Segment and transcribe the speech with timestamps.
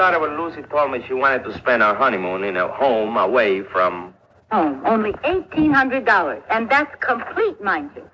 [0.00, 3.62] started when Lucy told me she wanted to spend her honeymoon in a home away
[3.62, 4.14] from.
[4.50, 4.80] Home.
[4.86, 6.42] Only $1,800.
[6.48, 8.08] And that's complete, mind you.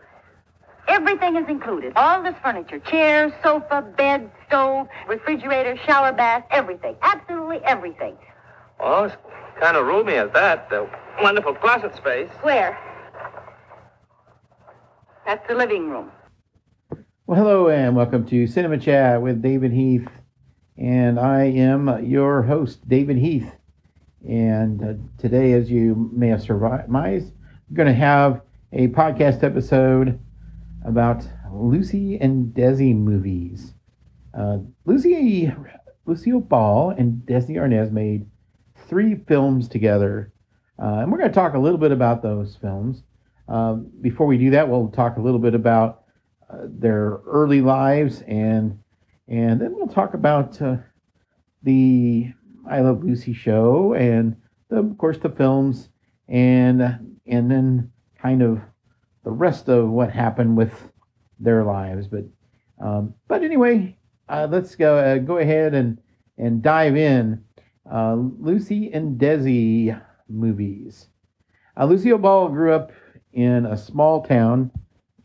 [0.88, 1.92] Everything is included.
[1.94, 2.80] All this furniture.
[2.80, 6.96] Chairs, sofa, bed, stove, refrigerator, shower bath, everything.
[7.02, 8.16] Absolutely everything.
[8.80, 9.16] Oh, it's
[9.60, 10.68] kind of roomy at that.
[10.68, 10.90] The
[11.22, 12.30] wonderful closet space.
[12.42, 12.76] Where?
[15.24, 16.10] That's the living room.
[17.28, 20.08] Well, hello and welcome to Cinema Chat with David Heath.
[20.78, 23.50] And I am your host, David Heath.
[24.28, 27.32] And uh, today, as you may have surmised,
[27.70, 30.20] we're going to have a podcast episode
[30.84, 33.72] about Lucy and Desi movies.
[34.38, 35.50] Uh, Lucy,
[36.04, 38.26] Lucille Ball and Desi Arnaz made
[38.86, 40.30] three films together.
[40.78, 43.02] Uh, and we're going to talk a little bit about those films.
[43.48, 46.02] Um, before we do that, we'll talk a little bit about
[46.50, 48.78] uh, their early lives, and
[49.28, 50.76] and then we'll talk about uh,
[51.62, 52.32] the
[52.68, 54.36] I Love Lucy show, and
[54.68, 55.88] the, of course the films,
[56.28, 56.80] and
[57.26, 58.60] and then kind of
[59.24, 60.72] the rest of what happened with
[61.38, 62.06] their lives.
[62.06, 62.24] But
[62.80, 63.96] um, but anyway,
[64.28, 65.98] uh, let's go uh, go ahead and
[66.38, 67.42] and dive in.
[67.90, 71.06] Uh, Lucy and Desi movies.
[71.80, 72.90] Lucille Ball grew up
[73.32, 74.70] in a small town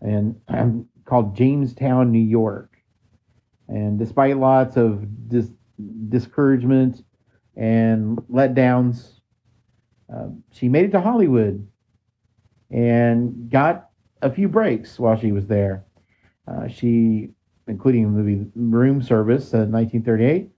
[0.01, 2.70] and um, called Jamestown, New York.
[3.71, 5.53] And despite lots of dis-
[6.09, 7.03] discouragement
[7.55, 9.21] and letdowns,
[10.13, 11.65] uh, she made it to Hollywood
[12.69, 13.89] and got
[14.21, 15.85] a few breaks while she was there.
[16.45, 17.29] Uh, she,
[17.67, 20.49] including the movie Room Service in 1938,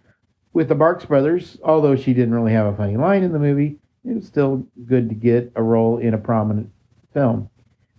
[0.54, 3.78] with the Marx Brothers, although she didn't really have a funny line in the movie,
[4.06, 6.72] it was still good to get a role in a prominent
[7.14, 7.48] film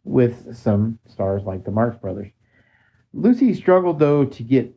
[0.02, 2.32] with some stars like the Marx Brothers.
[3.12, 4.74] Lucy struggled, though, to get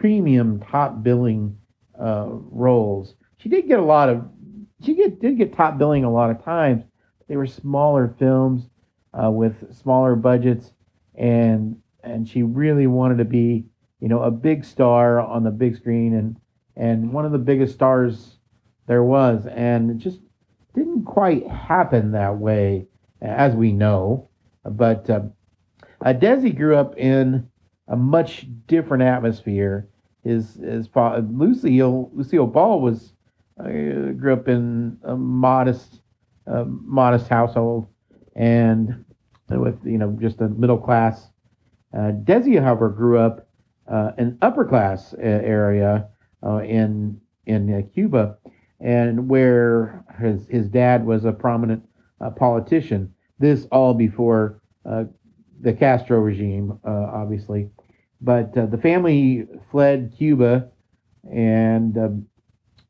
[0.00, 1.54] premium top billing
[2.00, 3.14] uh, roles.
[3.36, 4.26] She did get a lot of,
[4.82, 6.84] she get, did get top billing a lot of times.
[7.28, 8.70] They were smaller films
[9.12, 10.72] uh, with smaller budgets,
[11.14, 13.66] and and she really wanted to be,
[14.00, 16.36] you know, a big star on the big screen and
[16.76, 18.38] and one of the biggest stars
[18.86, 20.20] there was, and it just
[20.74, 22.86] didn't quite happen that way,
[23.20, 24.30] as we know.
[24.64, 25.20] But uh,
[26.04, 27.49] uh, Desi grew up in
[27.90, 29.88] a much different atmosphere.
[30.24, 30.58] His
[30.92, 33.12] father, Lucille Lucille Ball was
[33.58, 36.00] uh, grew up in a modest
[36.46, 37.86] uh, modest household
[38.36, 39.04] and
[39.48, 41.30] with you know just a middle class.
[41.92, 43.48] Uh, Desi, however, grew up
[43.90, 46.06] uh, in upper class uh, area
[46.46, 48.36] uh, in in Cuba,
[48.78, 51.82] and where his his dad was a prominent
[52.36, 53.12] politician.
[53.38, 55.04] This all before uh,
[55.60, 57.70] the Castro regime, uh, obviously.
[58.20, 60.68] But uh, the family fled Cuba
[61.30, 62.26] and um,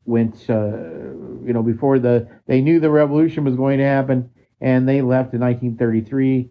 [0.05, 5.01] went, you know, before the they knew the revolution was going to happen, and they
[5.01, 6.49] left in 1933.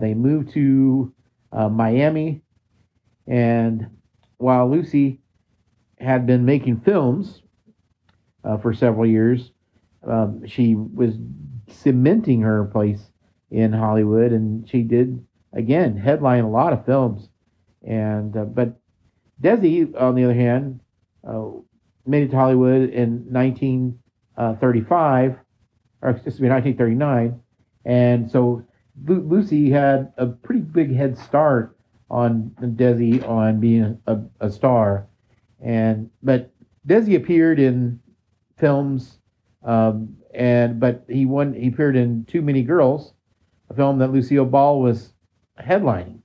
[0.00, 1.12] they moved to
[1.52, 2.42] Miami,
[3.26, 3.88] and
[4.38, 5.20] while Lucy
[6.02, 7.42] had been making films
[8.44, 9.52] uh, for several years.
[10.06, 11.14] Um, she was
[11.68, 13.10] cementing her place
[13.50, 17.28] in Hollywood, and she did again headline a lot of films.
[17.86, 18.80] And uh, but
[19.40, 20.80] Desi, on the other hand,
[21.26, 21.48] uh,
[22.06, 25.36] made it to Hollywood in 1935,
[26.02, 27.40] or excuse me, 1939,
[27.84, 28.64] and so
[29.04, 31.76] Lu- Lucy had a pretty big head start
[32.10, 35.08] on Desi on being a, a star.
[35.60, 36.52] And but
[36.86, 38.00] Desi appeared in
[38.58, 39.18] films,
[39.64, 41.54] um, and but he won.
[41.54, 43.14] He appeared in Too Many Girls,
[43.70, 45.12] a film that Lucille Ball was
[45.60, 46.21] headlining.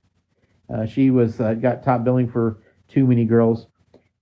[0.74, 3.68] Uh, she was uh, got top billing for Too Many Girls,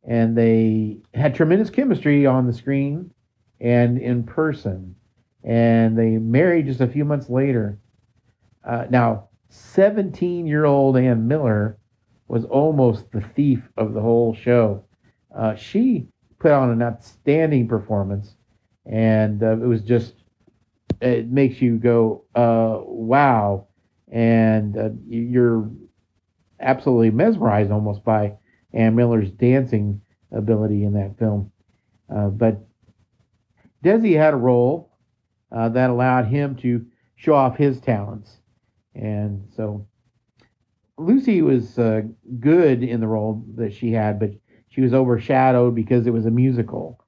[0.04, 3.12] and they had tremendous chemistry on the screen
[3.60, 4.96] and in person.
[5.44, 7.80] And they married just a few months later.
[8.64, 11.78] Uh, now, 17 year old Ann Miller
[12.28, 14.84] was almost the thief of the whole show.
[15.36, 16.08] Uh, she
[16.40, 18.36] put on an outstanding performance,
[18.86, 20.14] and uh, it was just
[21.02, 23.68] it makes you go uh, wow,
[24.12, 24.76] and
[25.08, 25.70] you're
[26.60, 28.34] absolutely mesmerized almost by
[28.74, 31.52] Ann Miller's dancing ability in that film.
[32.14, 32.60] Uh, but
[33.84, 34.92] Desi had a role
[35.52, 36.86] uh, that allowed him to
[37.16, 38.38] show off his talents,
[38.94, 39.88] and so
[40.98, 41.76] Lucy was
[42.40, 44.32] good in the role that she had, but
[44.70, 47.00] she was overshadowed because it was a musical.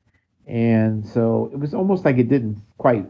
[0.45, 3.05] And so it was almost like it didn't quite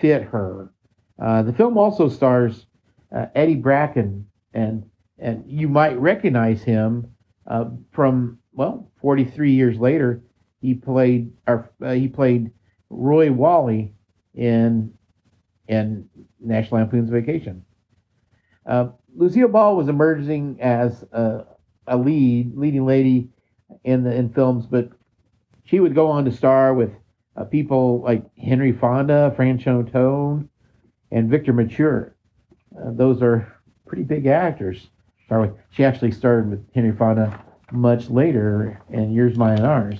[0.00, 0.72] fit her.
[1.20, 2.66] Uh, the film also stars
[3.14, 4.88] uh, Eddie Bracken, and
[5.18, 7.12] and you might recognize him
[7.46, 10.22] uh, from well, 43 years later
[10.60, 12.50] he played or uh, he played
[12.90, 13.94] Roy Walley
[14.34, 14.92] in
[15.66, 16.08] in
[16.40, 17.64] National Lampoon's Vacation.
[18.66, 21.44] Uh, Lucille Ball was emerging as a,
[21.86, 23.28] a lead leading lady
[23.84, 24.90] in the in films, but
[25.64, 26.90] she would go on to star with
[27.36, 30.48] uh, people like Henry Fonda, Franchot Tone,
[31.10, 32.14] and Victor Mature.
[32.76, 33.52] Uh, those are
[33.86, 34.88] pretty big actors.
[35.28, 35.60] Start with.
[35.68, 39.98] She actually started with Henry Fonda much later in Yours, Mine, and Ours.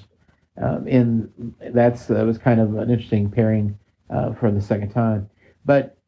[0.57, 3.79] Um, and that's that was kind of an interesting pairing
[4.09, 5.29] uh, for the second time.
[5.67, 5.99] But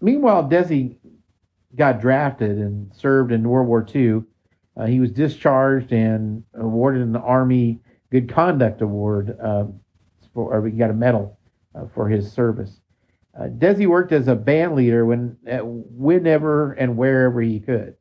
[0.00, 0.96] meanwhile, Desi
[1.76, 4.24] got drafted and served in World War II.
[4.76, 7.78] Uh, he was discharged and awarded an Army
[8.10, 9.66] Good Conduct Award, uh,
[10.32, 11.38] for, or he got a medal
[11.76, 12.80] uh, for his service.
[13.38, 17.94] Uh, Desi worked as a band leader when, uh, whenever and wherever he could.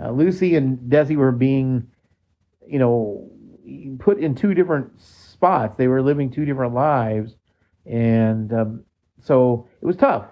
[0.00, 1.86] Uh, Lucy and Desi were being,
[2.66, 3.30] you know,
[3.98, 5.76] put in two different spots.
[5.76, 7.36] They were living two different lives,
[7.86, 8.84] and um,
[9.20, 10.26] so it was tough.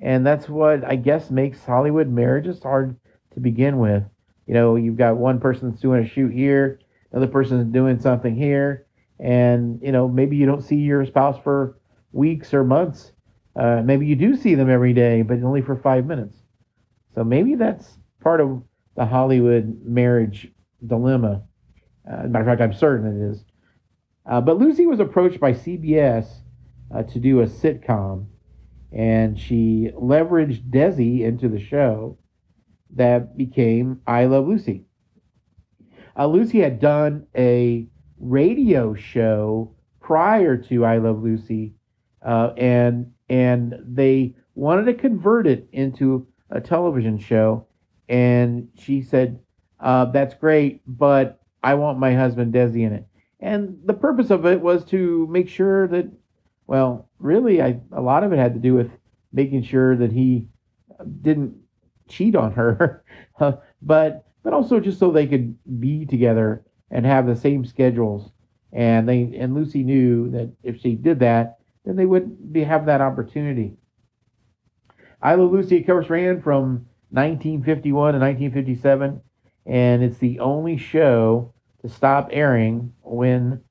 [0.00, 2.96] And that's what I guess makes Hollywood marriages hard
[3.34, 4.04] to begin with.
[4.46, 6.80] You know, you've got one person that's doing a shoot here,
[7.12, 8.86] another person's doing something here,
[9.18, 11.78] and you know maybe you don't see your spouse for
[12.12, 13.12] weeks or months.
[13.54, 16.36] Uh, maybe you do see them every day, but only for five minutes.
[17.14, 18.62] So maybe that's part of
[18.96, 20.48] the Hollywood marriage
[20.86, 21.42] dilemma.
[22.10, 23.44] Uh, matter of fact, I'm certain it is.
[24.26, 26.26] Uh, but Lucy was approached by CBS
[26.94, 28.26] uh, to do a sitcom,
[28.92, 32.18] and she leveraged Desi into the show
[32.94, 34.84] that became I Love Lucy.
[36.16, 37.86] Uh, Lucy had done a
[38.18, 41.74] radio show prior to I Love Lucy,
[42.24, 47.66] uh, and and they wanted to convert it into a television show.
[48.08, 49.38] And she said,
[49.80, 53.06] uh, "That's great, but I want my husband Desi in it."
[53.40, 56.10] And the purpose of it was to make sure that,
[56.66, 58.90] well, really, I, a lot of it had to do with
[59.32, 60.46] making sure that he
[61.22, 61.54] didn't
[62.08, 63.04] cheat on her,
[63.82, 68.30] but but also just so they could be together and have the same schedules.
[68.72, 72.86] And they and Lucy knew that if she did that, then they wouldn't be have
[72.86, 73.76] that opportunity.
[75.20, 79.20] I Love Lucy, course, ran from 1951 to 1957,
[79.66, 83.62] and it's the only show to stop airing when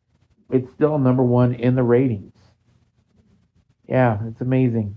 [0.52, 2.36] it's still number one in the ratings.
[3.88, 4.96] Yeah, it's amazing.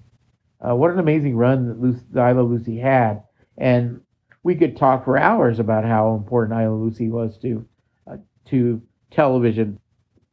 [0.60, 3.22] Uh, what an amazing run that, Lucy, I Love Lucy had.
[3.56, 4.00] And
[4.42, 7.66] we could talk for hours about how important I Love Lucy was to
[8.06, 9.78] uh, to television.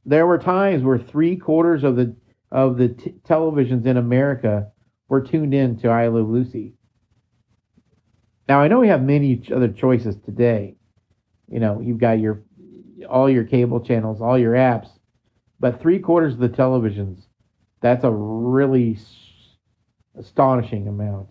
[0.05, 2.15] There were times where three quarters of the
[2.51, 4.71] of the t- televisions in America
[5.07, 6.73] were tuned in to I Love Lucy.
[8.51, 10.75] Now I know we have many other choices today.
[11.47, 12.41] You know, you've got your
[13.09, 14.89] all your cable channels, all your apps,
[15.61, 17.27] but three quarters of the televisions,
[17.79, 18.97] that's a really
[20.19, 21.29] astonishing amount.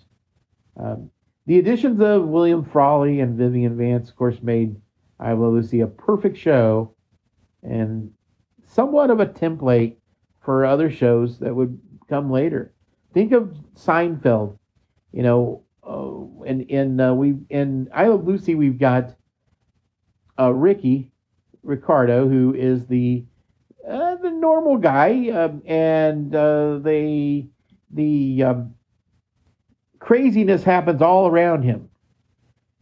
[0.79, 1.11] Um,
[1.45, 4.75] the additions of William Frawley and Vivian Vance, of course, made
[5.19, 6.95] I Love Lucy a perfect show
[7.63, 8.11] and
[8.67, 9.97] somewhat of a template
[10.43, 11.79] for other shows that would
[12.09, 12.73] come later.
[13.13, 14.57] Think of Seinfeld.
[15.13, 19.15] You know, uh, in in uh, we in I Love Lucy we've got
[20.39, 21.11] uh, Ricky
[21.63, 23.25] Ricardo, who is the
[23.89, 27.49] uh, the normal guy, um, and uh, they
[27.91, 28.75] the um,
[29.99, 31.89] craziness happens all around him,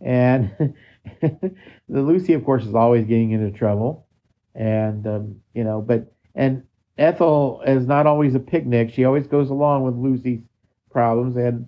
[0.00, 0.74] and
[1.20, 1.52] the
[1.88, 4.06] Lucy, of course, is always getting into trouble,
[4.54, 6.62] and um, you know, but and
[6.98, 8.92] Ethel is not always a picnic.
[8.92, 10.40] She always goes along with Lucy's
[10.90, 11.66] problems, and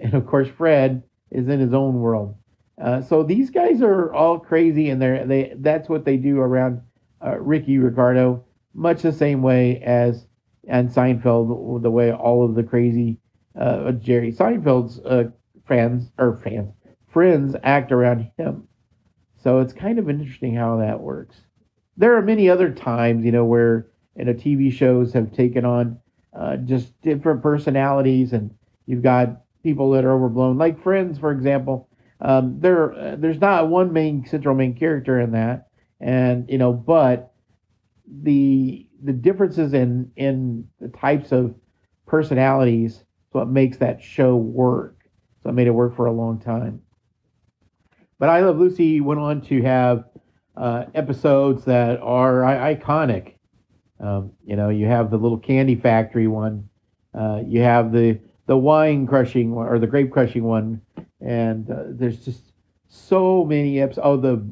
[0.00, 2.34] and of course, Fred is in his own world.
[2.80, 6.80] Uh, so these guys are all crazy, and they're they that's what they do around
[7.24, 10.26] uh, Ricky Ricardo, much the same way as
[10.68, 13.18] and Seinfeld, the way all of the crazy
[13.58, 15.30] uh, Jerry Seinfeld's uh,
[15.66, 16.72] fans or fans
[17.08, 18.68] friends act around him.
[19.42, 21.36] So it's kind of interesting how that works.
[21.96, 25.98] There are many other times, you know, where you know TV shows have taken on
[26.32, 28.54] uh, just different personalities, and
[28.86, 31.88] you've got people that are overblown, like Friends, for example
[32.20, 35.68] um, there, uh, there's not one main central main character in that,
[36.00, 37.32] and you know, but
[38.22, 41.54] the the differences in in the types of
[42.06, 44.96] personalities is what makes that show work.
[45.42, 46.82] So it made it work for a long time.
[48.18, 50.04] But I Love Lucy went on to have
[50.56, 53.34] uh, episodes that are I- iconic.
[54.00, 56.68] Um, you know, you have the little candy factory one.
[57.14, 58.18] Uh, you have the
[58.48, 60.80] the wine crushing one or the grape crushing one
[61.20, 62.52] and uh, there's just
[62.88, 64.04] so many episodes.
[64.04, 64.44] Oh, the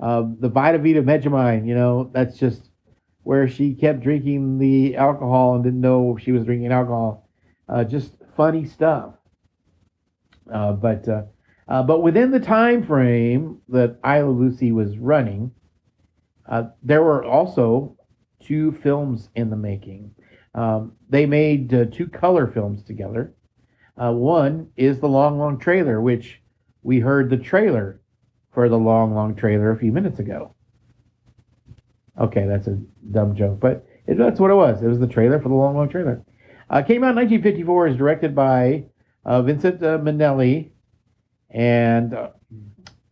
[0.00, 2.70] uh, the Vita Vita you know, that's just
[3.22, 7.28] where she kept drinking the alcohol and didn't know she was drinking alcohol.
[7.68, 9.14] Uh, just funny stuff.
[10.52, 11.22] Uh, but uh,
[11.68, 15.52] uh, but within the time frame that I Love Lucy was running,
[16.46, 17.96] uh, there were also
[18.40, 20.14] two films in the making.
[20.54, 23.34] Um, they made uh, two color films together.
[24.00, 26.40] Uh, one is the Long Long Trailer, which
[26.82, 28.00] we heard the trailer
[28.52, 30.54] for the Long Long Trailer a few minutes ago.
[32.20, 32.78] Okay, that's a
[33.10, 34.82] dumb joke, but it, that's what it was.
[34.82, 36.24] It was the trailer for the Long Long Trailer.
[36.70, 37.88] Uh, came out in 1954.
[37.88, 38.84] is directed by
[39.24, 40.70] uh, Vincent uh, Minnelli,
[41.50, 42.14] and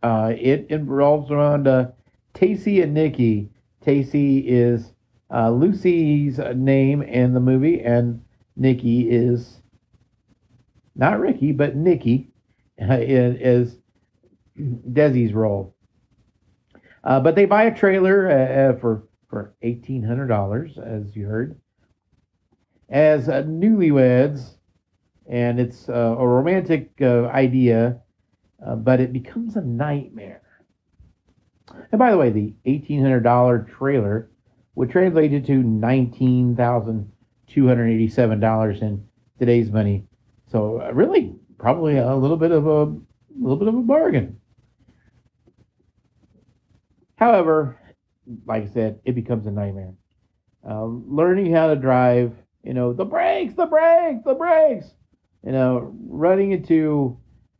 [0.01, 1.65] uh, it involves around
[2.33, 3.49] Tacy and Nikki.
[3.85, 4.92] Tacy is
[5.33, 8.23] uh, Lucy's name in the movie, and
[8.55, 9.61] Nikki is
[10.95, 12.29] not Ricky, but Nikki
[12.77, 13.77] is
[14.57, 15.75] Desi's role.
[17.03, 21.25] Uh, but they buy a trailer uh, uh for for eighteen hundred dollars, as you
[21.25, 21.59] heard,
[22.89, 24.51] as uh, newlyweds,
[25.27, 27.99] and it's uh, a romantic uh, idea,
[28.77, 30.41] but it becomes a nightmare.
[31.91, 34.29] And by the way, the eighteen hundred dollar trailer
[34.75, 37.11] would translate to nineteen thousand
[37.47, 39.05] two hundred eighty-seven dollars in
[39.39, 40.05] today's money.
[40.51, 42.95] So really, probably a little bit of a, a
[43.39, 44.39] little bit of a bargain.
[47.15, 47.79] However,
[48.45, 49.93] like I said, it becomes a nightmare.
[50.67, 54.87] Uh, learning how to drive, you know, the brakes, the brakes, the brakes,
[55.45, 57.19] you know, running into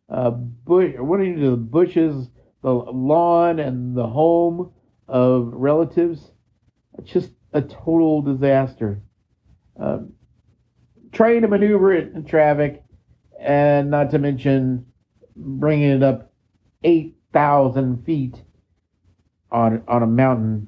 [0.09, 2.29] uh, bush, running into the bushes,
[2.61, 4.71] the lawn, and the home
[5.07, 6.31] of relatives.
[7.03, 9.01] Just a total disaster.
[9.79, 9.99] Uh,
[11.11, 12.83] trying to maneuver it in traffic,
[13.39, 14.85] and not to mention
[15.35, 16.31] bringing it up
[16.83, 18.41] 8,000 feet
[19.51, 20.67] on on a mountain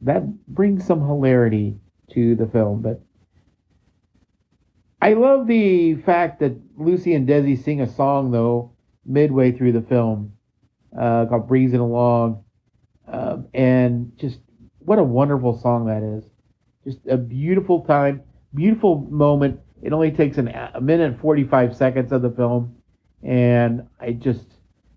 [0.00, 1.78] that brings some hilarity
[2.12, 3.02] to the film but
[5.00, 8.72] I love the fact that Lucy and Desi sing a song though
[9.04, 10.32] midway through the film
[10.98, 12.42] uh, called "Breezing Along,"
[13.06, 14.40] uh, and just
[14.86, 16.24] what a wonderful song that is.
[16.84, 18.22] Just a beautiful time,
[18.54, 19.60] beautiful moment.
[19.82, 22.76] It only takes an, a minute and forty five seconds of the film,
[23.22, 24.46] and I just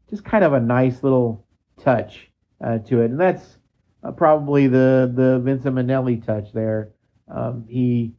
[0.10, 1.46] just kind of a nice little
[1.82, 2.30] touch
[2.64, 3.58] uh, to it, and that's
[4.04, 6.92] uh, probably the the Vincent Minnelli touch there.
[7.28, 8.14] Um, he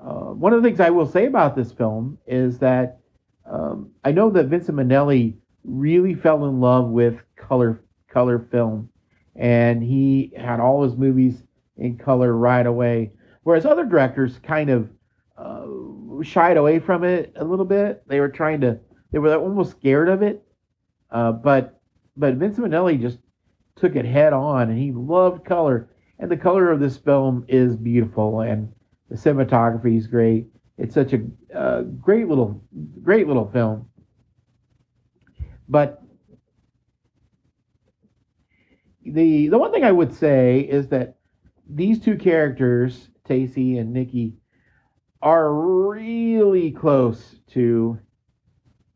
[0.00, 3.00] uh, one of the things I will say about this film is that
[3.50, 8.88] um, I know that Vincent Minnelli really fell in love with color color film,
[9.38, 11.42] and he had all his movies
[11.76, 13.12] in color right away,
[13.42, 14.88] whereas other directors kind of
[15.36, 15.66] uh,
[16.22, 18.02] shied away from it a little bit.
[18.06, 18.78] They were trying to
[19.12, 20.42] they were almost scared of it,
[21.10, 21.80] uh, but
[22.16, 23.18] but Vincent Minnelli just
[23.76, 25.90] took it head on, and he loved color.
[26.18, 28.72] And the color of this film is beautiful, and
[29.10, 30.46] the cinematography is great.
[30.78, 31.20] It's such a
[31.54, 32.62] uh, great little,
[33.02, 33.88] great little film.
[35.68, 36.02] But
[39.12, 41.16] the the one thing I would say is that
[41.68, 44.34] these two characters, Tacy and Nikki,
[45.22, 47.98] are really close to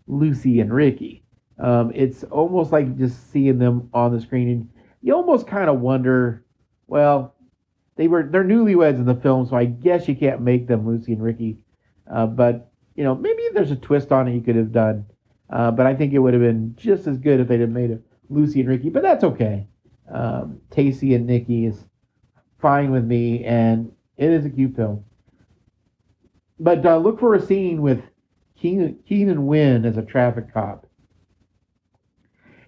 [0.07, 1.25] Lucy and Ricky.
[1.59, 4.69] Um, it's almost like just seeing them on the screen, and
[5.03, 6.45] you almost kind of wonder,
[6.87, 7.35] well,
[7.97, 11.13] they were they're newlyweds in the film, so I guess you can't make them Lucy
[11.13, 11.59] and Ricky.
[12.11, 15.07] Uh, but you know, maybe there's a twist on it you could have done.
[15.49, 17.91] Uh, but I think it would have been just as good if they'd have made
[17.91, 18.89] it Lucy and Ricky.
[18.89, 19.67] But that's okay.
[20.13, 21.85] Um, Tacy and Nikki is
[22.61, 25.05] fine with me, and it is a cute film.
[26.59, 28.03] But uh, look for a scene with
[28.61, 30.87] Keenan, Wynn as a traffic cop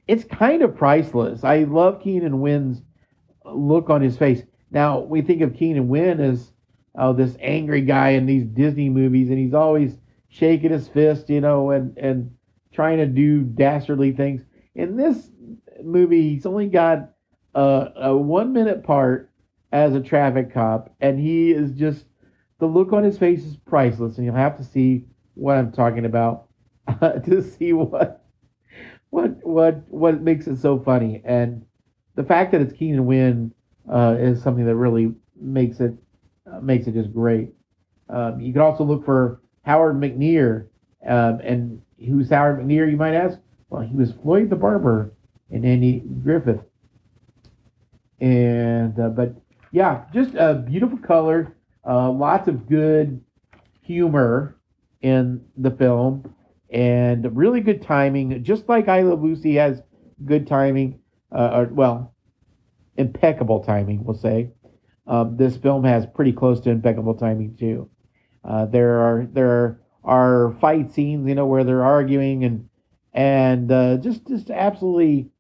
[0.09, 1.45] it's kind of priceless.
[1.45, 2.83] I love Keenan Wynn's
[3.45, 4.43] look on his face.
[4.71, 6.53] Now we think of Keenan Wynn as
[6.97, 9.97] oh, this angry guy in these Disney movies, and he's always
[10.29, 12.31] shaking his fist, you know, and and
[12.73, 14.43] trying to do dastardly things.
[14.75, 15.31] In this
[15.83, 17.12] movie, he's only got
[17.55, 19.31] a, a one minute part
[19.73, 22.07] as a traffic cop, and he is just
[22.59, 25.05] the look on his face is priceless, and you'll have to see
[25.35, 26.49] what I'm talking about
[27.01, 28.25] to see what
[29.11, 31.65] what what what makes it so funny, and
[32.15, 33.53] the fact that it's Keenan Wynn
[33.91, 35.95] uh, is something that really makes it
[36.51, 37.51] uh, makes it just great.
[38.09, 40.67] Um, you can also look for Howard McNear,
[41.07, 42.91] um, and who's Howard McNear?
[42.91, 43.39] You might ask.
[43.71, 45.15] Well, he was Floyd the Barber
[45.51, 46.61] in Andy Griffith,
[48.23, 49.37] and uh, but
[49.73, 53.25] yeah, just a beautiful color, uh, lots of good
[53.83, 54.59] humor
[55.03, 56.35] in the film
[56.73, 58.45] and really good timing.
[58.45, 59.83] Just like I Love Lucy has
[60.27, 61.01] good timing,
[61.33, 62.17] uh, or well,
[62.97, 64.53] impeccable timing, we'll say.
[65.09, 67.91] uh, this film has pretty close to impeccable timing too.
[68.45, 72.71] Uh, there are there are fight scenes, you know, where they're arguing and
[73.15, 75.32] and uh, just just absolutely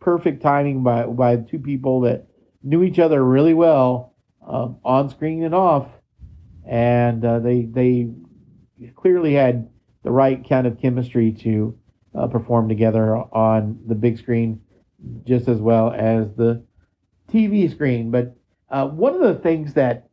[0.00, 2.26] perfect timing by by two people that
[2.62, 4.14] knew each other really well
[4.46, 5.88] um, on screen and off,
[6.66, 8.10] and uh, they they
[8.96, 9.68] clearly had
[10.02, 11.78] the right kind of chemistry to
[12.14, 14.60] uh, perform together on the big screen
[15.24, 16.62] just as well as the
[17.30, 18.10] TV screen.
[18.10, 18.36] But
[18.70, 20.08] uh, one of the things that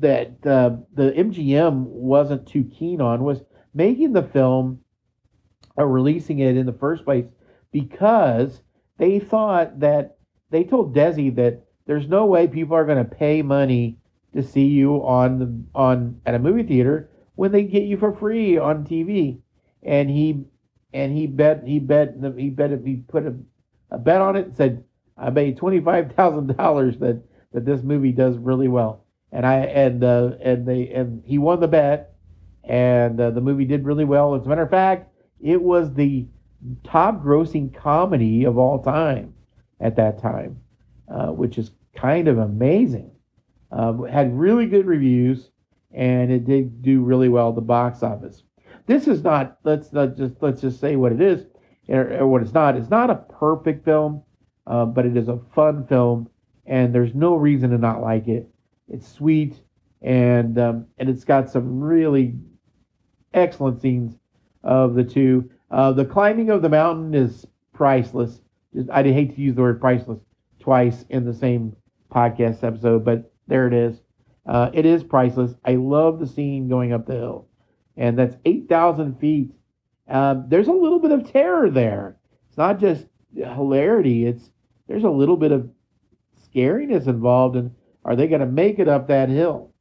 [0.00, 3.42] that uh, the MGM wasn't too keen on was
[3.74, 4.80] making the film
[5.76, 7.26] or releasing it in the first place
[7.72, 8.60] because
[9.02, 10.16] they thought that
[10.50, 13.98] they told Desi that there's no way people are going to pay money
[14.32, 18.14] to see you on the on at a movie theater when they get you for
[18.14, 19.40] free on TV.
[19.82, 20.44] And he
[20.92, 23.34] and he bet he bet he bet he put a,
[23.90, 24.84] a bet on it and said
[25.18, 29.04] I bet twenty five thousand dollars that that this movie does really well.
[29.32, 32.14] And I and uh, and they and he won the bet,
[32.62, 34.36] and uh, the movie did really well.
[34.36, 36.28] As a matter of fact, it was the
[36.84, 39.34] top grossing comedy of all time
[39.80, 40.60] at that time,
[41.08, 43.10] uh, which is kind of amazing.
[43.70, 45.50] Um, had really good reviews,
[45.92, 48.42] and it did do really well at the box office.
[48.86, 49.58] This is not.
[49.64, 51.46] Let's not just let's just say what it is,
[51.88, 52.76] or, or what it's not.
[52.76, 54.22] It's not a perfect film,
[54.66, 56.28] uh, but it is a fun film,
[56.66, 58.48] and there's no reason to not like it.
[58.88, 59.60] It's sweet,
[60.02, 62.34] and um, and it's got some really
[63.32, 64.18] excellent scenes
[64.62, 65.50] of the two.
[65.72, 68.42] Uh, the climbing of the mountain is priceless.
[68.74, 70.20] Just, I hate to use the word priceless
[70.60, 71.74] twice in the same
[72.12, 74.00] podcast episode, but there it is.
[74.46, 75.54] Uh, it is priceless.
[75.64, 77.48] I love the scene going up the hill,
[77.96, 79.50] and that's eight thousand feet.
[80.08, 82.18] Um, there's a little bit of terror there.
[82.48, 84.26] It's not just hilarity.
[84.26, 84.50] It's
[84.88, 85.70] there's a little bit of
[86.54, 87.70] scariness involved, and
[88.04, 89.72] are they going to make it up that hill?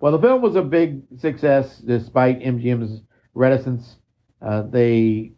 [0.00, 3.02] Well, the film was a big success despite MGM's
[3.34, 3.96] reticence.
[4.44, 5.32] Uh, they,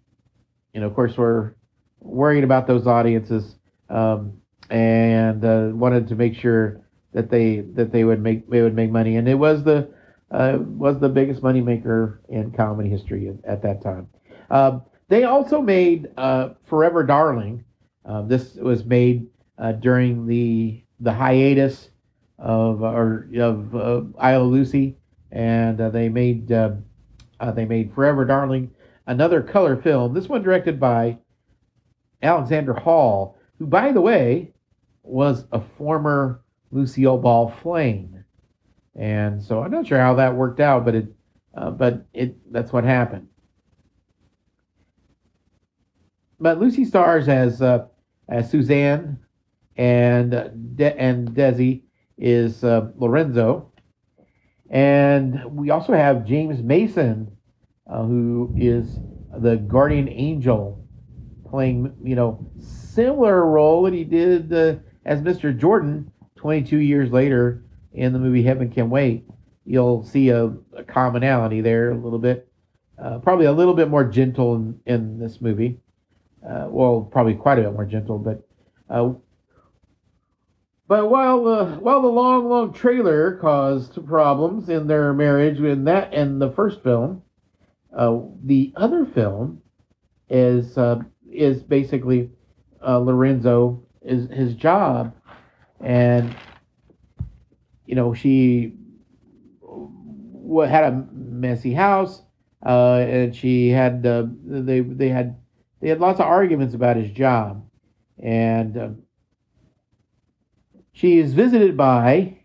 [0.75, 1.57] you know, of course, were
[2.01, 3.57] worried about those audiences
[3.88, 4.33] um,
[4.71, 6.81] and uh, wanted to make sure
[7.12, 9.88] that they that they would make they would make money, and it was the
[10.31, 14.09] uh, was the biggest money maker in comedy history at, at that time.
[14.51, 17.64] Um, they also made uh, Forever Darling.
[18.05, 21.90] Um, this was made uh, during the the hiatus
[22.38, 24.97] of or of uh, I Love Lucy,
[25.31, 26.73] and uh, they made uh,
[27.40, 28.71] uh, they made Forever Darling,
[29.07, 30.14] another color film.
[30.14, 31.19] This one directed by
[32.23, 34.53] Alexander Hall, who, by the way,
[35.03, 38.25] was a former Lucille Ball flame,
[38.95, 41.07] and so I'm not sure how that worked out, but it
[41.55, 43.29] uh, but it that's what happened.
[46.40, 47.62] But Lucy stars as
[48.29, 49.19] as Suzanne
[49.77, 51.83] and De- and Desi
[52.19, 53.73] is uh, Lorenzo,
[54.71, 57.36] and we also have James Mason,
[57.88, 58.99] uh, who is
[59.38, 60.85] the guardian angel,
[61.49, 65.57] playing you know similar role that he did uh, as Mr.
[65.57, 69.25] Jordan 22 years later in the movie Heaven Can Wait.
[69.64, 72.49] You'll see a, a commonality there a little bit.
[73.03, 75.81] Uh, probably a little bit more gentle in, in this movie.
[76.49, 78.46] Uh, well, probably quite a bit more gentle, but
[78.88, 79.12] uh,
[80.88, 86.14] but while the while the long, long trailer caused problems in their marriage in that
[86.14, 87.22] and the first film,
[87.97, 89.63] uh, the other film
[90.29, 91.01] is uh,
[91.33, 92.31] is basically
[92.87, 95.15] uh, Lorenzo is his job,
[95.81, 96.35] and
[97.87, 98.75] you know she
[100.69, 102.23] had a messy house,
[102.65, 105.37] uh, and she had uh, they they had
[105.81, 107.67] they had lots of arguments about his job,
[108.23, 108.89] and uh,
[110.93, 112.37] she is visited by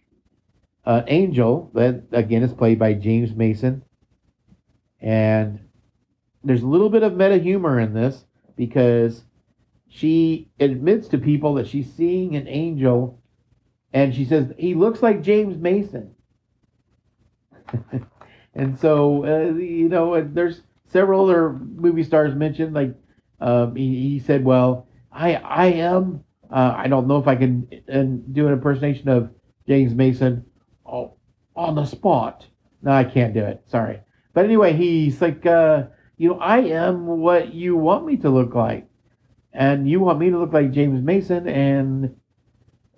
[0.86, 3.84] an angel that again is played by James Mason,
[5.02, 5.60] and
[6.44, 9.24] there's a little bit of meta humor in this because
[9.88, 13.22] she admits to people that she's seeing an angel,
[13.94, 16.16] and she says he looks like James Mason.
[18.56, 22.74] and so uh, you know, there's several other movie stars mentioned.
[22.74, 22.96] Like
[23.40, 27.68] um, he, he said, "Well, I I am uh, I don't know if I can
[27.88, 29.32] and do an impersonation of
[29.68, 30.46] James Mason
[30.86, 32.46] on the spot.
[32.82, 33.64] No, I can't do it.
[33.68, 34.00] Sorry.
[34.34, 35.86] But anyway, he's like, uh,
[36.17, 38.88] you know, I am what you want me to look like,
[39.54, 42.15] and you want me to look like James Mason, and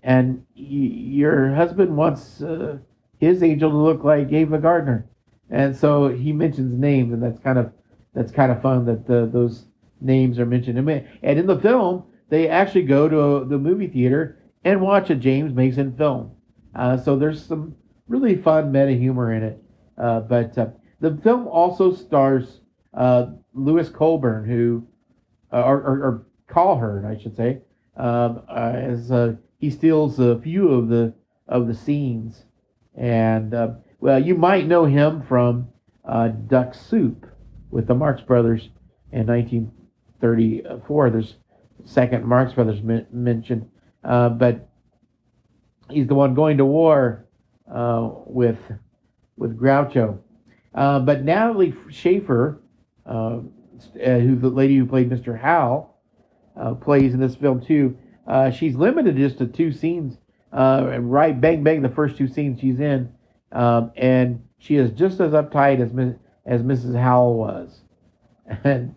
[0.04, 2.78] and y- your husband wants uh,
[3.20, 5.08] his angel to look like Ava Gardner,
[5.50, 7.72] and so he mentions names, and that's kind of
[8.14, 9.66] that's kind of fun that the, those
[10.02, 10.78] names are mentioned.
[10.78, 15.54] And in the film, they actually go to the movie theater and watch a James
[15.54, 16.32] Mason film.
[16.76, 17.76] Uh, so there's some
[18.08, 19.64] really fun meta humor in it.
[19.98, 20.68] Uh, but uh,
[21.04, 22.62] the film also stars
[22.94, 24.88] uh, Louis Colburn, who,
[25.52, 27.60] uh, or, or, or Calhern, I should say,
[27.98, 31.14] um, uh, as uh, he steals a few of the
[31.50, 32.46] of the scenes.
[32.96, 35.68] And uh, well, you might know him from
[36.06, 37.30] uh, Duck Soup
[37.70, 38.70] with the Marx Brothers
[39.12, 41.10] in 1934.
[41.10, 41.36] There's
[41.84, 43.70] second Marx Brothers men- mentioned,
[44.06, 44.70] uh, but
[45.90, 47.26] he's the one going to war
[47.70, 48.60] uh, with
[49.36, 50.23] with Groucho.
[50.74, 52.60] Uh, but Natalie Schafer,
[53.06, 53.40] uh,
[53.96, 55.40] who the lady who played Mr.
[55.40, 55.96] Howell,
[56.60, 57.98] uh, plays in this film too.
[58.28, 60.18] Uh, she's limited just to two scenes,
[60.52, 63.12] uh, right bang bang the first two scenes she's in,
[63.52, 65.92] um, and she is just as uptight as
[66.46, 67.00] as Mrs.
[67.00, 67.82] Howell was.
[68.64, 68.96] And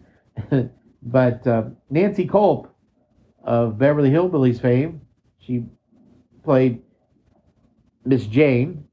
[1.02, 2.68] but uh, Nancy Kulp
[3.44, 5.00] of Beverly Hillbillies fame,
[5.38, 5.64] she
[6.44, 6.82] played
[8.04, 8.86] Miss Jane,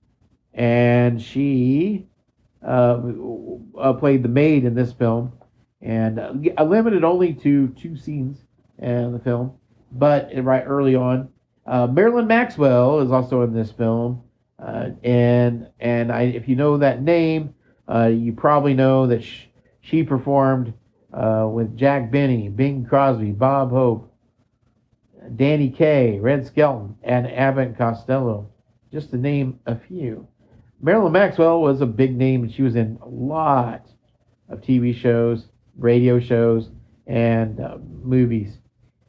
[0.53, 2.12] and she uh, uh,
[2.63, 5.33] played the maid in this film,
[5.81, 8.37] and uh, limited only to two scenes
[8.79, 9.53] in the film,
[9.91, 11.29] but right early on.
[11.65, 14.21] Uh, Marilyn Maxwell is also in this film,
[14.59, 17.53] uh, and and I, if you know that name,
[17.87, 19.45] uh, you probably know that sh-
[19.81, 20.73] she performed
[21.13, 24.13] uh, with Jack Benny, Bing Crosby, Bob Hope,
[25.35, 28.49] Danny Kaye, Red Skelton, and Abbott Costello,
[28.91, 30.27] just to name a few.
[30.83, 33.87] Marilyn Maxwell was a big name, and she was in a lot
[34.49, 36.71] of TV shows, radio shows,
[37.07, 38.57] and uh, movies.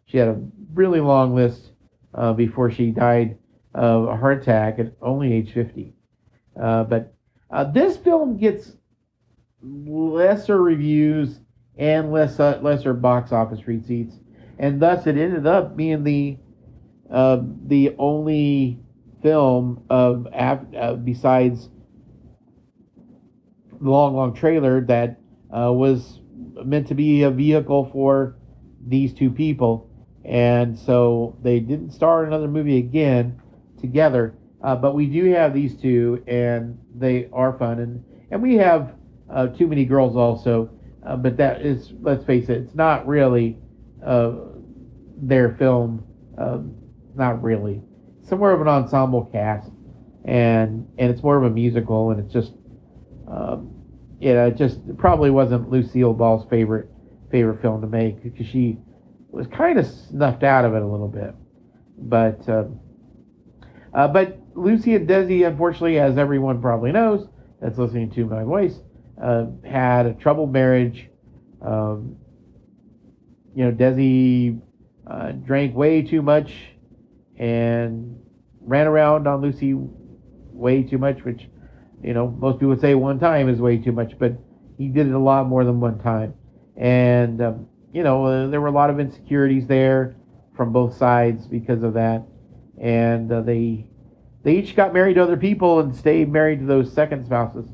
[0.06, 0.40] She had a
[0.72, 1.72] really long list
[2.14, 3.36] uh, before she died
[3.74, 5.92] of a heart attack at only age 50.
[6.62, 7.12] Uh, but
[7.50, 8.76] uh, this film gets
[9.60, 11.40] lesser reviews
[11.76, 14.14] and less uh, lesser box office receipts,
[14.60, 16.38] and thus it ended up being the
[17.10, 18.78] uh, the only
[19.24, 21.68] film of uh, besides
[23.80, 25.18] the long, long trailer that
[25.50, 26.20] was
[26.64, 28.36] meant to be a vehicle for
[28.86, 29.90] these two people
[30.24, 33.40] and so they didn't start another movie again
[33.80, 34.34] together.
[34.62, 38.94] Uh, but we do have these two, and they are fun, and and we have
[39.30, 40.70] uh, too many girls also.
[41.06, 43.58] Uh, but that is, let's face it, it's not really
[44.04, 44.32] uh,
[45.18, 46.02] their film.
[46.38, 46.74] Um,
[47.14, 47.82] not really.
[48.30, 49.70] More of an ensemble cast,
[50.24, 52.52] and and it's more of a musical, and it's just,
[53.28, 53.70] um,
[54.20, 56.88] it just probably wasn't Lucille Ball's favorite
[57.30, 58.78] favorite film to make because she
[59.30, 61.34] was kind of snuffed out of it a little bit.
[61.96, 62.64] But uh,
[63.92, 67.28] uh, but Lucy and Desi, unfortunately, as everyone probably knows
[67.60, 68.80] that's listening to my voice,
[69.22, 71.08] uh, had a troubled marriage.
[71.62, 72.16] Um,
[73.54, 74.60] you know, Desi
[75.06, 76.73] uh, drank way too much
[77.38, 78.18] and
[78.60, 81.48] ran around on Lucy way too much, which
[82.02, 84.32] you know most people would say one time is way too much, but
[84.78, 86.34] he did it a lot more than one time.
[86.76, 90.16] And um, you know, uh, there were a lot of insecurities there
[90.56, 92.22] from both sides because of that,
[92.80, 93.86] and uh, they
[94.42, 97.68] they each got married to other people and stayed married to those second spouses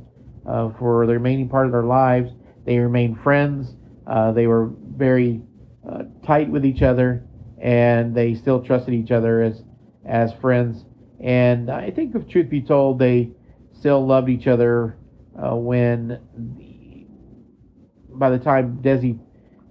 [0.46, 2.32] uh, for the remaining part of their lives.
[2.64, 3.74] They remained friends.
[4.06, 5.40] Uh, they were very
[5.88, 7.26] uh, tight with each other,
[7.60, 9.62] and they still trusted each other as
[10.04, 10.84] as friends.
[11.20, 13.30] And I think, if truth be told, they
[13.78, 14.96] still loved each other
[15.38, 17.06] uh, when the,
[18.16, 19.18] by the time Desi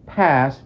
[0.05, 0.61] passed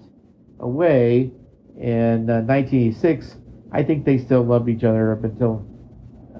[0.59, 1.31] away
[1.77, 3.37] in uh, 1986,
[3.71, 5.65] I think they still loved each other up until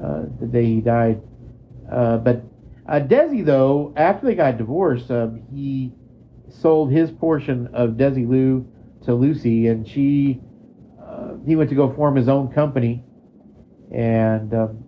[0.01, 1.21] uh, the day he died.
[1.91, 2.43] Uh, but
[2.87, 5.93] uh, Desi, though, after they got divorced, um, he
[6.49, 8.65] sold his portion of Desi Desilu
[9.05, 10.41] to Lucy, and she
[11.45, 13.03] he went to go form his own company,
[13.93, 14.83] and um,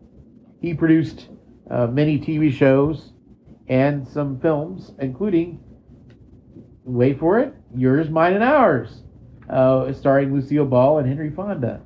[0.61, 1.29] he produced
[1.69, 3.11] uh, many TV shows
[3.67, 5.59] and some films, including
[6.83, 9.03] wait for it, Yours, Mine, and Ours,
[9.49, 11.81] uh, starring Lucille Ball and Henry Fonda.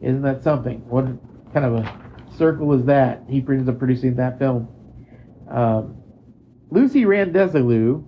[0.00, 0.78] Isn't that something?
[0.88, 1.06] What
[1.52, 2.00] kind of a
[2.36, 3.24] circle is that?
[3.28, 4.68] He ends up producing that film.
[5.50, 5.96] Um,
[6.70, 8.04] Lucy ran Desilu,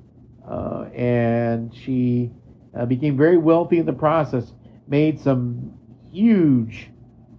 [0.48, 2.30] uh, and she
[2.78, 4.52] uh, became very wealthy in the process.
[4.86, 5.80] Made some
[6.12, 6.90] huge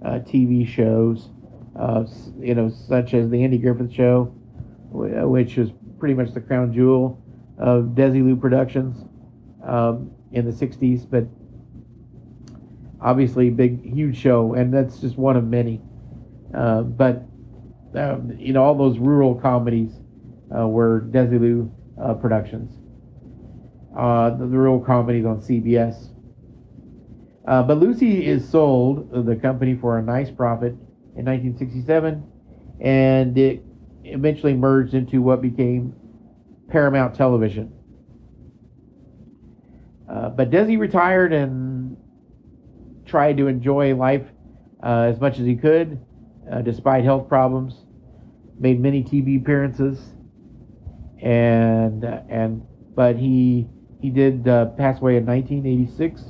[0.03, 1.29] uh, TV shows,
[1.75, 2.05] uh,
[2.39, 4.25] you know, such as the Andy Griffith Show,
[4.91, 7.21] which was pretty much the crown jewel
[7.57, 9.05] of Desilu Productions
[9.63, 11.25] um, in the 60s, but
[13.01, 15.81] obviously big, huge show, and that's just one of many.
[16.53, 17.23] Uh, but,
[17.95, 19.93] um, you know, all those rural comedies
[20.55, 21.69] uh, were Desilu
[22.01, 22.71] uh, Productions.
[23.95, 26.10] Uh, the, the, rural comedies on CBS.
[27.47, 30.73] Uh, but Lucy is sold, uh, the company, for a nice profit
[31.15, 32.23] in 1967
[32.81, 33.63] and it
[34.03, 35.93] eventually merged into what became
[36.67, 37.71] Paramount Television.
[40.09, 41.95] Uh, but Desi retired and
[43.05, 44.25] tried to enjoy life
[44.83, 45.99] uh, as much as he could,
[46.51, 47.85] uh, despite health problems.
[48.59, 49.99] Made many TV appearances,
[51.19, 52.61] and uh, and
[52.93, 53.67] but he
[54.01, 56.21] he did pass away in 1986,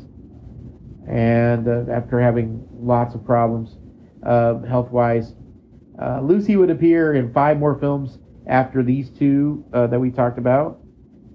[1.08, 3.78] and uh, after having lots of problems
[4.24, 5.34] health wise.
[6.22, 10.80] Lucy would appear in five more films after these two that we talked about,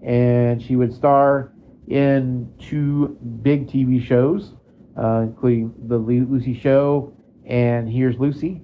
[0.02, 1.52] and she would star
[1.88, 4.54] in two big TV shows,
[4.96, 7.12] uh, including The Lucy Show
[7.44, 8.62] and Here's Lucy.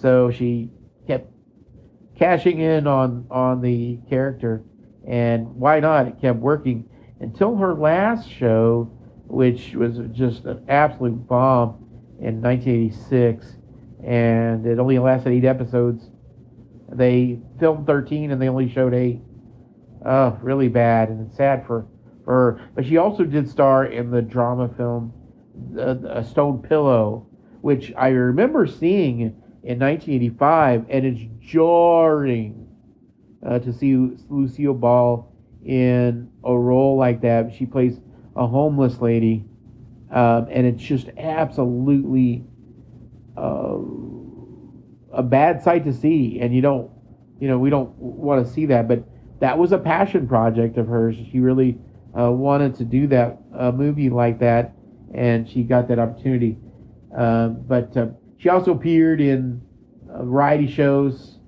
[0.00, 0.70] So she
[1.06, 1.30] kept
[2.18, 4.64] cashing in on, on the character,
[5.06, 6.08] and why not?
[6.08, 6.88] It kept working
[7.20, 8.90] until her last show,
[9.32, 11.70] which was just an absolute bomb
[12.20, 13.56] in 1986,
[14.04, 16.10] and it only lasted eight episodes.
[16.92, 19.22] They filmed 13 and they only showed eight.
[20.04, 21.86] Oh, really bad, and it's sad for
[22.26, 22.70] for her.
[22.74, 25.14] But she also did star in the drama film
[25.78, 27.26] A Stone Pillow,
[27.62, 29.20] which I remember seeing
[29.62, 32.68] in 1985, and it's jarring
[33.46, 33.96] uh, to see
[34.28, 35.32] Lucille Ball
[35.64, 37.54] in a role like that.
[37.54, 37.98] She plays
[38.36, 39.44] a homeless lady,
[40.10, 42.44] um, and it's just absolutely
[43.36, 43.78] uh,
[45.12, 46.40] a bad sight to see.
[46.40, 46.90] And you don't,
[47.40, 49.04] you know, we don't want to see that, but
[49.40, 51.16] that was a passion project of hers.
[51.30, 51.78] She really
[52.18, 54.72] uh, wanted to do that a movie like that,
[55.14, 56.58] and she got that opportunity.
[57.16, 58.06] Uh, but uh,
[58.38, 59.60] she also appeared in
[60.10, 61.38] uh, variety shows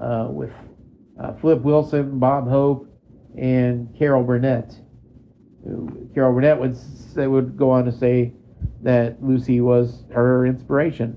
[0.00, 0.52] uh, with
[1.20, 2.88] uh, Flip Wilson, Bob Hope,
[3.38, 4.74] and Carol Burnett.
[6.14, 8.32] Carol Burnett would say, would go on to say
[8.82, 11.16] that Lucy was her inspiration,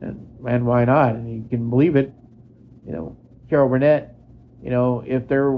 [0.00, 1.14] and, and why not?
[1.14, 2.12] And you can believe it.
[2.86, 3.16] You know,
[3.48, 4.14] Carol Burnett.
[4.62, 5.54] You know, if there,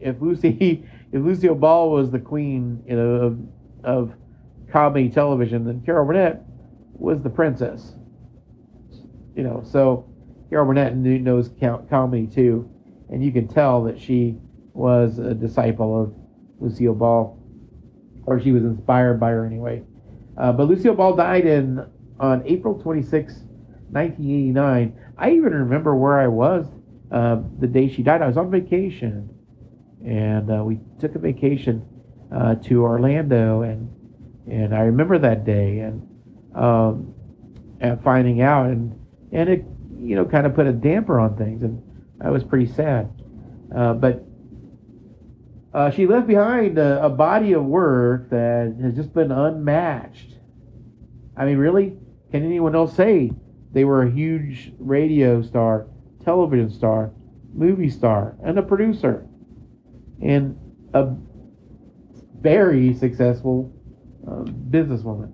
[0.00, 3.38] if Lucy if Lucille Ball was the queen, you know, of,
[3.84, 4.12] of
[4.70, 6.42] comedy television, then Carol Burnett
[6.92, 7.94] was the princess.
[9.36, 10.08] You know, so
[10.50, 11.50] Carol Burnett knows
[11.88, 12.68] comedy too,
[13.10, 14.36] and you can tell that she
[14.72, 16.14] was a disciple of
[16.58, 17.38] Lucille Ball,
[18.26, 19.82] or she was inspired by her anyway.
[20.36, 21.84] Uh, but Lucille Ball died in
[22.18, 23.32] on April 26,
[23.90, 24.96] 1989.
[25.16, 26.66] I even remember where I was
[27.12, 28.22] uh, the day she died.
[28.22, 29.30] I was on vacation
[30.04, 31.82] and uh, we took a vacation
[32.34, 33.90] uh, to Orlando, and
[34.46, 36.06] and I remember that day and
[36.54, 37.14] um,
[37.80, 38.98] and finding out, and
[39.32, 39.64] and it
[39.98, 41.82] you know kind of put a damper on things, and
[42.20, 43.10] I was pretty sad,
[43.74, 44.24] uh, but.
[45.74, 50.36] Uh, she left behind a, a body of work that has just been unmatched.
[51.36, 51.96] I mean, really,
[52.30, 53.32] can anyone else say
[53.72, 55.88] they were a huge radio star,
[56.24, 57.10] television star,
[57.52, 59.26] movie star, and a producer?
[60.22, 60.58] and
[60.94, 61.14] a
[62.40, 63.72] very successful
[64.26, 65.32] uh, businesswoman.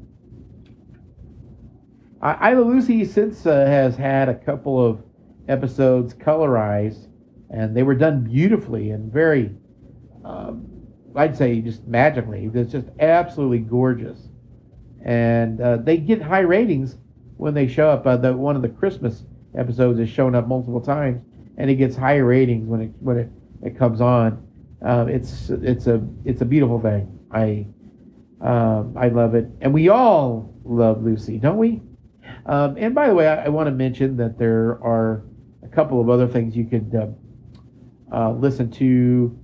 [2.23, 5.03] I- Isla Lucy since uh, has had a couple of
[5.49, 7.07] episodes colorized,
[7.51, 9.51] and they were done beautifully and very,
[10.25, 10.67] um,
[11.15, 12.51] I'd say, just magically.
[12.53, 14.29] It's just absolutely gorgeous,
[15.05, 16.97] and uh, they get high ratings
[17.37, 18.07] when they show up.
[18.07, 19.25] Uh, the one of the Christmas
[19.57, 21.23] episodes has shown up multiple times,
[21.57, 23.29] and it gets higher ratings when it when it,
[23.63, 24.47] it comes on.
[24.83, 27.19] Um, it's it's a it's a beautiful thing.
[27.33, 27.67] I
[28.41, 31.83] um, I love it, and we all love Lucy, don't we?
[32.47, 35.25] Um, and by the way, I, I want to mention that there are
[35.63, 39.37] a couple of other things you could uh, uh, listen to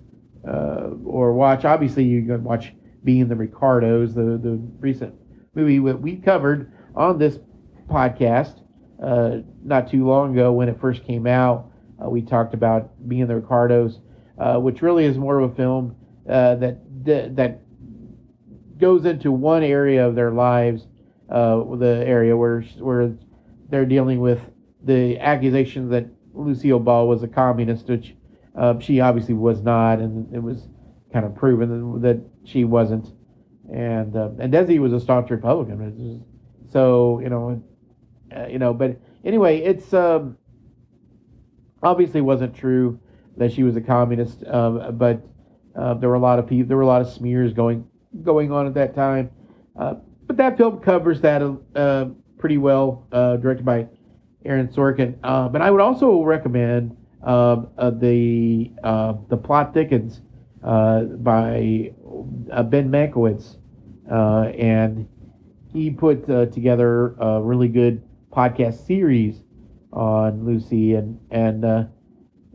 [0.46, 1.64] uh, or watch.
[1.64, 2.72] Obviously, you can watch
[3.04, 5.14] Being the Ricardos, the the recent
[5.54, 7.38] movie that we covered on this
[7.88, 8.60] podcast
[9.02, 11.70] uh, not too long ago when it first came out.
[12.04, 14.00] Uh, we talked about Being the Ricardos
[14.38, 15.96] uh, which really is more of a film
[16.28, 17.60] uh, that that
[18.78, 20.86] goes into one area of their lives,
[21.30, 23.14] uh, the area where where
[23.70, 24.40] they're dealing with
[24.84, 28.14] the accusation that Lucille Ball was a communist, which
[28.56, 30.66] uh, she obviously was not, and it was
[31.12, 33.12] kind of proven that she wasn't.
[33.72, 36.24] And uh, and Desi was a staunch Republican,
[36.70, 37.62] so you know,
[38.34, 38.72] uh, you know.
[38.72, 40.38] But anyway, it's um,
[41.82, 43.00] obviously wasn't true
[43.36, 45.20] that she was a communist, um, but
[45.74, 47.86] there were a lot of people, there were a lot of smears going
[48.22, 49.30] going on at that time.
[49.78, 49.94] Uh,
[50.26, 51.42] but that film covers that
[51.74, 52.06] uh,
[52.38, 53.86] pretty well, uh, directed by
[54.44, 55.20] Aaron Sorkin.
[55.20, 58.70] But I would also recommend the
[59.28, 60.20] the plot thickens
[60.62, 61.92] by
[62.70, 63.56] Ben Mankiewicz,
[64.08, 65.08] and
[65.72, 69.42] he put together a really good podcast series
[69.92, 71.84] on Lucy and and uh,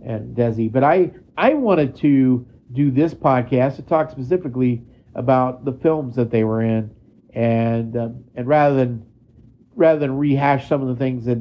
[0.05, 0.71] and Desi.
[0.71, 4.83] But I I wanted to do this podcast to talk specifically
[5.15, 6.91] about the films that they were in,
[7.33, 9.05] and um, and rather than
[9.75, 11.39] rather than rehash some of the things that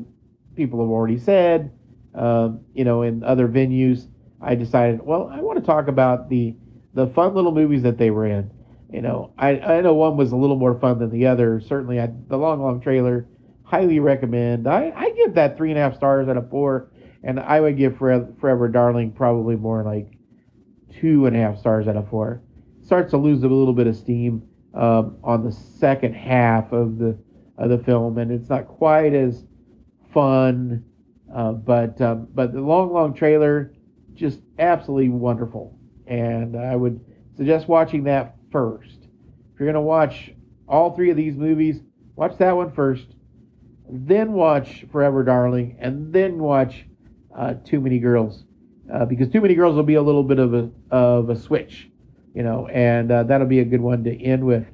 [0.56, 1.70] people have already said,
[2.14, 4.06] um, you know, in other venues,
[4.40, 6.54] I decided, well, I want to talk about the
[6.92, 8.50] the fun little movies that they were in.
[8.92, 11.60] You know, I, I know one was a little more fun than the other.
[11.60, 13.28] Certainly, I, the long, long trailer,
[13.62, 14.66] highly recommend.
[14.66, 16.90] I, I give that three and a half stars out of four,
[17.22, 20.18] and I would give Forever, Forever Darling probably more like
[21.00, 22.42] two and a half stars out of four.
[22.84, 24.42] Starts to lose a little bit of steam
[24.74, 27.16] um, on the second half of the
[27.56, 29.44] of the film, and it's not quite as
[30.12, 30.84] fun.
[31.34, 33.72] Uh, but um, but the long, long trailer,
[34.14, 37.00] just absolutely wonderful, and I would
[37.36, 38.98] suggest watching that first.
[39.54, 40.32] If you're gonna watch
[40.68, 41.80] all three of these movies,
[42.16, 43.06] watch that one first,
[43.88, 46.84] then watch Forever Darling, and then watch
[47.36, 48.44] uh, Too Many Girls,
[48.92, 51.88] uh, because Too Many Girls will be a little bit of a of a switch,
[52.34, 54.66] you know, and uh, that'll be a good one to end with.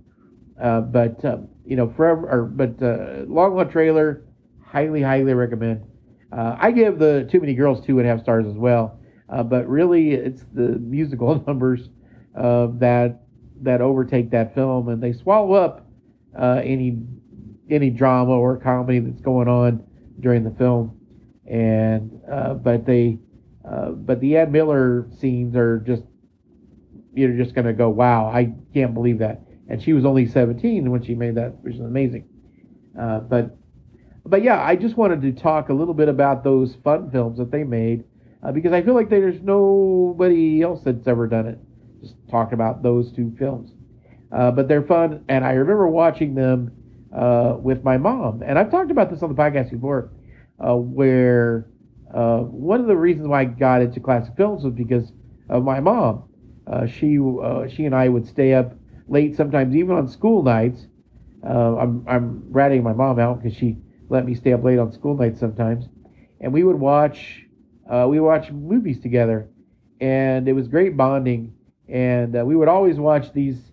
[0.59, 4.25] Uh, but um, you know, Forever, or, but uh, Long Long Trailer,
[4.65, 5.85] highly, highly recommend.
[6.37, 9.67] Uh, I give the Too Many Girls two and a half stars as well, but
[9.69, 11.89] really it's the musical numbers
[12.35, 13.21] that
[13.63, 15.87] that overtake that film, and they swallow up
[16.37, 16.99] any
[17.71, 19.85] any drama or comedy that's going on
[20.21, 20.99] during the film.
[21.47, 23.19] And uh, but they
[23.69, 26.03] uh, but the Ann Miller scenes are just
[27.15, 29.43] you're just gonna go, wow, I can't believe that.
[29.69, 32.29] And she was only 17 when she made that, which is amazing.
[32.99, 33.57] Uh, but
[34.27, 37.51] but yeah, I just wanted to talk a little bit about those fun films that
[37.51, 38.05] they made
[38.43, 41.59] uh, because I feel like there's nobody else that's ever done it.
[42.01, 43.71] Just talk about those two films.
[44.33, 46.73] Uh, but they're fun, and I remember watching them
[47.15, 48.43] uh, with my mom.
[48.45, 50.11] And I've talked about this on the podcast before,
[50.59, 51.69] uh, where
[52.13, 55.13] uh, one of the reasons why I got into classic films was because
[55.49, 56.25] of my mom.
[56.67, 57.19] Uh, she
[57.69, 58.75] she and I would stay up
[59.09, 60.87] late sometimes, even on school nights.
[61.45, 63.77] I'm I'm ratting my mom out because she
[64.09, 65.89] let me stay up late on school nights sometimes,
[66.41, 67.45] and we would watch
[67.89, 69.49] we would watch movies together,
[70.01, 71.53] and it was great bonding.
[71.89, 73.71] And we would always watch these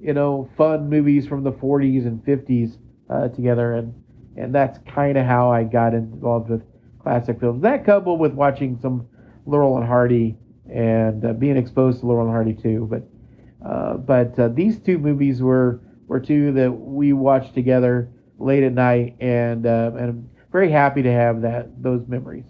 [0.00, 2.76] you know, fun movies from the 40s and 50s
[3.08, 3.94] uh, together, and
[4.36, 6.62] and that's kind of how I got involved with
[6.98, 7.62] classic films.
[7.62, 9.08] That coupled with watching some
[9.46, 10.36] Laurel and Hardy
[10.70, 12.86] and uh, being exposed to Laurel and Hardy too.
[12.90, 18.62] But uh, but uh, these two movies were were two that we watched together late
[18.62, 22.46] at night, and uh, and I'm very happy to have that those memories.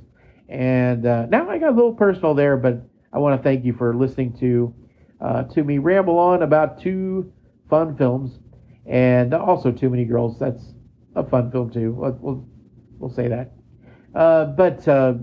[0.49, 2.81] And uh, now I got a little personal there, but
[3.12, 4.75] I want to thank you for listening to
[5.55, 7.33] to me ramble on about two
[7.68, 8.38] fun films,
[8.87, 10.38] and also Too Many Girls.
[10.38, 10.62] That's
[11.14, 11.92] a fun film too.
[11.92, 12.46] We'll
[12.99, 13.53] we'll, say that.
[14.14, 15.14] Uh, but uh,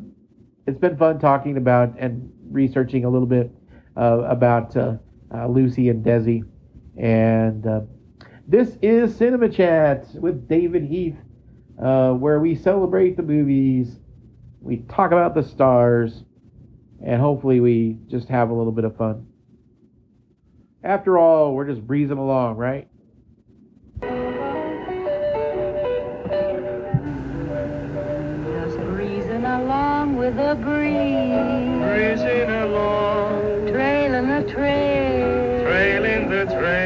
[0.68, 3.52] it's been fun talking about and researching a little bit
[3.98, 4.98] uh, about uh,
[5.34, 6.44] uh, Lucy and Desi,
[6.98, 7.82] and uh,
[8.48, 11.16] this is Cinema Chat with David Heath,
[11.82, 13.96] uh, where we celebrate the movies,
[14.62, 16.24] we talk about the stars,
[17.06, 19.26] and hopefully we just have a little bit of fun.
[20.84, 22.88] After all, we're just breezing along, right?
[27.44, 31.82] Just breezing along with the breeze.
[31.84, 35.64] Breezing along, Trailing the trail.
[35.64, 36.83] trailing the trail,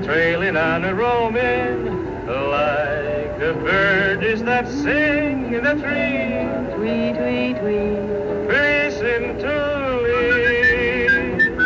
[0.00, 1.86] trailing on a roaming,
[2.26, 8.46] like the birds that sing in the tree, Tweet, tweet, tweet.
[8.48, 9.54] breezing to
[10.02, 11.58] live,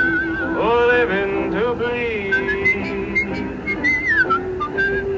[0.58, 2.34] oh, living to bleed.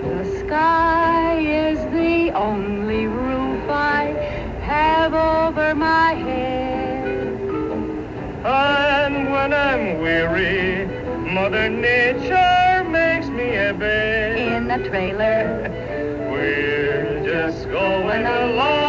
[0.05, 4.05] The sky is the only roof I
[4.63, 7.39] have over my head.
[8.45, 10.87] And when I'm weary,
[11.33, 12.30] Mother Nature
[14.79, 15.69] the trailer.
[16.31, 18.80] We're just going along.